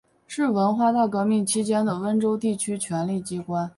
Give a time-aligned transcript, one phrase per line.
[0.25, 3.69] 是文化大革命期间的温州地区权力机关。